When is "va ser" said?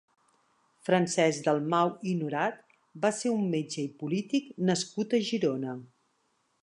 3.05-3.35